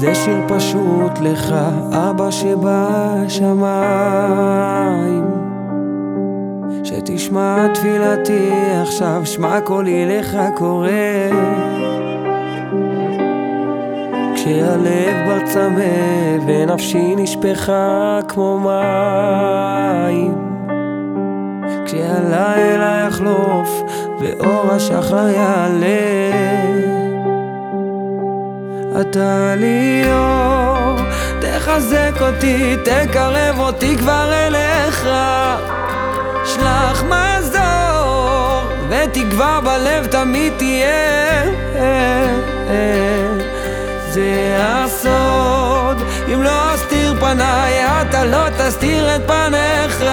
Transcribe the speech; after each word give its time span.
זה 0.00 0.14
שיר 0.14 0.40
פשוט 0.48 1.18
לך, 1.20 1.54
אבא 1.92 2.30
שבשמיים 2.30 3.58
שתשמע 6.84 7.66
תפילתי 7.74 8.50
עכשיו, 8.82 9.22
שמע 9.24 9.60
קולי 9.60 10.06
לך 10.06 10.38
קורא 10.54 10.88
כשהלב 14.34 15.24
כבר 15.24 15.46
צמא 15.46 16.38
ונפשי 16.46 17.14
נשפכה 17.16 18.18
כמו 18.28 18.60
מים. 18.60 20.34
כשהלילה 21.84 23.06
יחלוף 23.08 23.82
ואור 24.20 24.70
השחר 24.70 25.28
יעלה 25.28 26.58
אתה 29.00 29.54
לי 29.56 30.02
אור, 30.12 30.96
תחזק 31.40 32.12
אותי, 32.20 32.76
תקרב 32.84 33.58
אותי 33.58 33.96
כבר 33.96 34.32
אליך. 34.32 35.08
שלח 36.44 37.02
מזור, 37.02 38.62
ותקווה 38.88 39.60
בלב 39.60 40.06
תמיד 40.06 40.52
תהיה. 40.56 41.44
זה 44.10 44.56
הסוד, 44.60 46.02
אם 46.34 46.42
לא 46.42 46.74
אסתיר 46.74 47.14
פניי, 47.20 47.84
אתה 48.02 48.24
לא 48.24 48.44
תסתיר 48.58 49.16
את 49.16 49.20
פניך. 49.26 50.04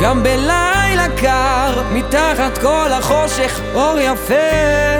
גם 0.00 0.22
בלילה 0.22 1.06
קר, 1.16 1.82
מתחת 1.92 2.58
כל 2.58 2.88
החושך, 2.92 3.60
אור 3.74 3.98
יפה 3.98 4.97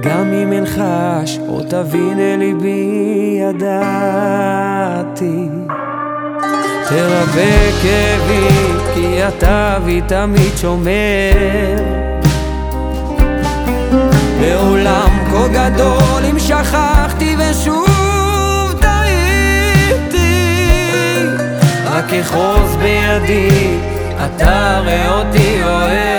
גם 0.00 0.32
אם 0.32 0.52
אין 0.52 0.66
חש, 0.66 1.38
או 1.48 1.60
תבין 1.68 2.18
אל 2.18 2.36
ליבי 2.38 3.38
ידעתי. 3.40 5.48
תרבה 6.88 7.72
כאבי, 7.82 8.48
כי 8.94 9.28
אתה 9.28 9.76
אבי 9.76 10.00
תמיד 10.06 10.56
שומר. 10.56 11.78
בעולם 14.40 15.10
כה 15.30 15.48
גדול 15.48 16.24
אם 16.30 16.38
שכחתי 16.38 17.36
ושוב 17.38 18.74
טעיתי 18.80 20.44
רק 21.84 22.12
אחוז 22.12 22.76
בידי, 22.76 23.76
אתה 24.16 24.76
הרי 24.76 25.08
אותי 25.08 25.62
אוהב 25.62 26.17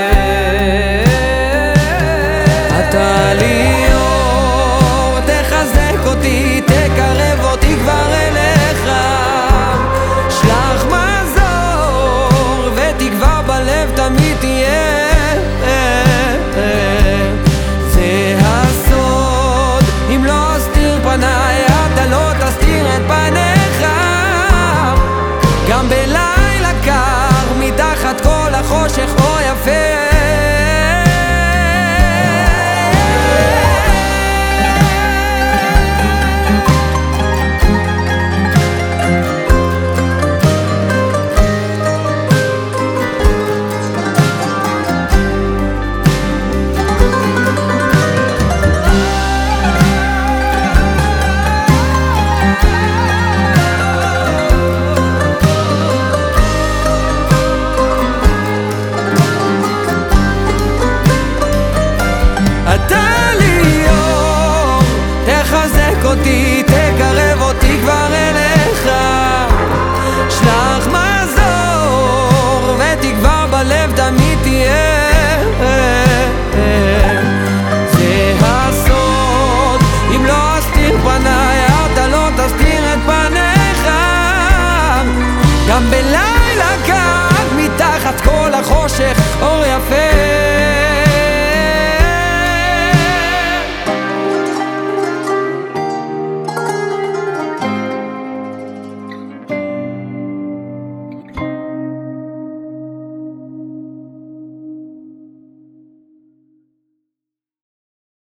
אותי, 66.20 66.69